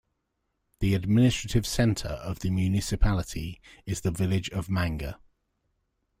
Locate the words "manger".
4.67-5.17